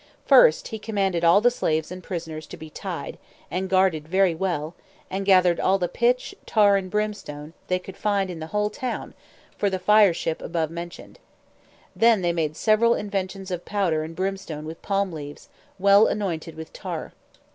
First, 0.25 0.69
he 0.69 0.79
commanded 0.79 1.23
all 1.23 1.41
the 1.41 1.51
slaves 1.51 1.91
and 1.91 2.01
prisoners 2.03 2.47
to 2.47 2.57
be 2.57 2.71
tied, 2.71 3.19
and 3.51 3.69
guarded 3.69 4.07
very 4.07 4.33
well, 4.33 4.73
and 5.11 5.27
gathered 5.27 5.59
all 5.59 5.77
the 5.77 5.87
pitch, 5.87 6.33
tar, 6.47 6.75
and 6.75 6.89
brimstone, 6.89 7.53
they 7.67 7.77
could 7.77 7.95
find 7.95 8.31
in 8.31 8.39
the 8.39 8.47
whole 8.47 8.71
town, 8.71 9.13
for 9.59 9.69
the 9.69 9.77
fire 9.77 10.11
ship 10.15 10.41
above 10.41 10.71
mentioned; 10.71 11.19
then 11.95 12.23
they 12.23 12.33
made 12.33 12.57
several 12.57 12.95
inventions 12.95 13.51
of 13.51 13.63
powder 13.63 14.01
and 14.03 14.15
brimstone 14.15 14.65
with 14.65 14.81
palm 14.81 15.11
leaves, 15.11 15.49
well 15.77 16.07
annointed 16.07 16.55
with 16.55 16.73
tar. 16.73 17.13